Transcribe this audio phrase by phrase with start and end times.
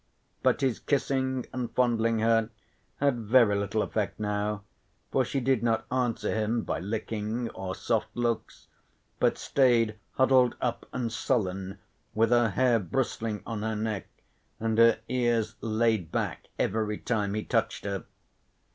[0.41, 2.49] But his kissing and fondling her
[2.99, 4.63] had very little effect now,
[5.11, 8.65] for she did not answer him by licking or soft looks,
[9.19, 11.77] but stayed huddled up and sullen,
[12.15, 14.07] with her hair bristling on her neck
[14.59, 18.05] and her ears laid back every time he touched her.